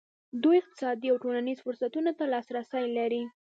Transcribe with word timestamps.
دوی 0.43 0.57
اقتصادي 0.61 1.07
او 1.09 1.17
ټولنیزو 1.23 1.63
فرصتونو 1.65 2.11
ته 2.17 2.23
لاسرسی 2.33 2.83
لري. 2.97 3.23